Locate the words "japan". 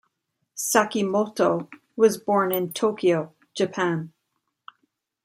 3.53-4.11